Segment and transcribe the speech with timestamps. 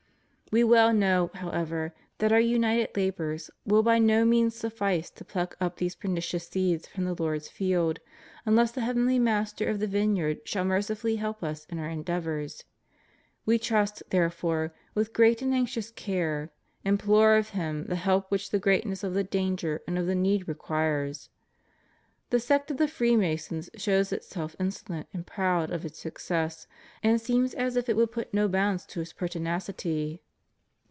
[0.53, 5.55] We well know, however, that our united labors will by no means suffice to pluck
[5.61, 8.01] up these pernicious seeds from the Lord's field,
[8.45, 12.65] unless the Heavenly Master of the vine yard shall mercifully help us in our endeavors.
[13.45, 16.51] We must, therefore, with great and anxious care,
[16.83, 20.49] implore of Him the help which the greatness of the danger and of the need
[20.49, 21.29] requires.
[22.29, 26.67] The sect of the Freemasons shows itself insolent and proud of its success,
[27.01, 30.21] and seems as if it would put no bounds to its pertinacity.